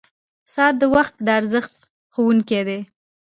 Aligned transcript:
•ساعت 0.53 0.75
د 0.79 0.83
وخت 0.95 1.13
د 1.25 1.27
ارزښت 1.39 1.73
ښوونکی 2.13 2.61
دی. 2.67 2.79